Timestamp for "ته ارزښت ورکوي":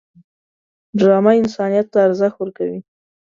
1.93-2.79